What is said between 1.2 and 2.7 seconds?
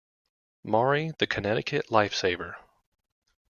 Connecticut life-saver.